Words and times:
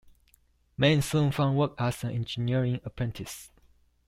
Mann 0.77 1.03
soon 1.03 1.31
found 1.31 1.57
work 1.59 1.75
as 1.77 2.03
an 2.03 2.09
engineering 2.09 2.79
apprentice. 2.83 3.51